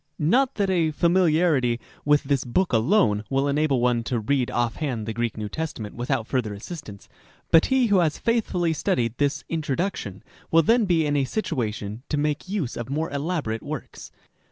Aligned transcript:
Not 0.17 0.55
that 0.55 0.71
a 0.71 0.89
familiarity 0.89 1.79
with 2.05 2.23
this 2.23 2.43
book 2.43 2.73
alone 2.73 3.23
will 3.29 3.47
enable 3.47 3.81
one 3.81 4.01
to 4.05 4.19
read 4.19 4.49
offhand 4.49 5.05
the 5.05 5.13
Greek 5.13 5.37
New 5.37 5.47
Testament 5.47 5.93
without 5.93 6.25
further 6.25 6.55
assistance; 6.55 7.07
but 7.51 7.67
he 7.67 7.85
who 7.85 7.99
has 7.99 8.17
faith 8.17 8.47
fully 8.49 8.73
studied 8.73 9.19
this" 9.19 9.43
Introduction" 9.49 10.23
will 10.51 10.63
then 10.63 10.85
be 10.85 11.05
in 11.05 11.15
a 11.15 11.25
situation 11.25 12.01
to 12.09 12.17
make 12.17 12.49
use 12.49 12.75
of 12.75 12.89
more 12.89 13.11
elaborate 13.11 13.61
works. 13.61 14.11